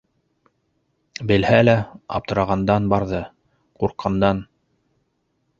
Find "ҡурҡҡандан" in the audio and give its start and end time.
3.85-4.45